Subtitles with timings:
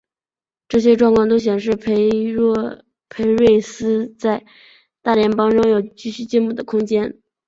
[0.67, 2.09] 这些状况都显示裴
[3.23, 4.43] 瑞兹在
[5.03, 7.19] 大联盟仍有继续进步的空间。